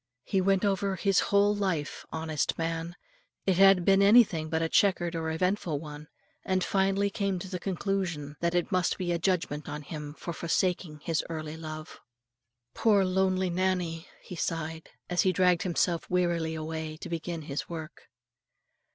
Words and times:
He 0.23 0.41
went 0.41 0.65
over 0.65 0.95
his 0.95 1.19
whole 1.29 1.55
life, 1.55 2.07
honest 2.11 2.57
man, 2.57 2.95
it 3.45 3.57
had 3.57 3.85
been 3.85 4.01
anything 4.01 4.49
but 4.49 4.63
a 4.63 4.67
chequered 4.67 5.13
or 5.15 5.29
eventful 5.29 5.79
one, 5.79 6.07
and 6.43 6.63
finally 6.63 7.11
came 7.11 7.37
to 7.37 7.47
the 7.47 7.59
conclusion 7.59 8.35
that 8.39 8.55
it 8.55 8.71
must 8.71 8.97
be 8.97 9.11
a 9.11 9.19
judgment 9.19 9.69
on 9.69 9.83
him 9.83 10.15
for 10.15 10.33
forsaking 10.33 11.01
his 11.03 11.23
early 11.29 11.55
love. 11.55 11.99
"Poor 12.73 13.05
lonely 13.05 13.51
Nannie!" 13.51 14.07
he 14.23 14.35
sighed, 14.35 14.89
as 15.07 15.21
he 15.21 15.31
dragged 15.31 15.61
himself 15.61 16.09
wearily 16.09 16.55
away 16.55 16.97
to 16.97 17.07
begin 17.07 17.43
his 17.43 17.69
work. 17.69 18.09